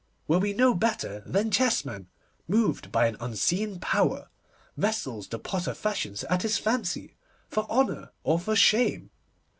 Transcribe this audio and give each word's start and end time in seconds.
Were 0.27 0.39
we 0.39 0.53
no 0.53 0.73
better 0.73 1.21
than 1.27 1.51
chessmen, 1.51 2.07
moved 2.47 2.91
by 2.91 3.05
an 3.05 3.17
unseen 3.19 3.79
power, 3.79 4.29
vessels 4.75 5.27
the 5.27 5.37
potter 5.37 5.75
fashions 5.75 6.23
at 6.23 6.41
his 6.41 6.57
fancy, 6.57 7.17
for 7.47 7.69
honour 7.69 8.09
or 8.23 8.39
for 8.39 8.55
shame? 8.55 9.11